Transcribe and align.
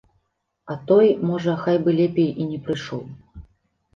А 0.75 0.77
той, 0.91 1.07
можа, 1.31 1.53
хай 1.65 1.77
бы 1.83 1.93
лепей 1.99 2.31
і 2.45 2.47
не 2.53 2.57
прыйшоў. 2.69 3.03